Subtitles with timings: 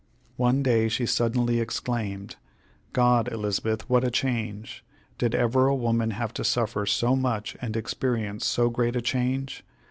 [0.37, 2.35] One day she suddenly exclaimed:
[2.91, 4.83] "God, Elizabeth, what a change!
[5.19, 9.63] Did ever woman have to suffer so much and experience so great a change?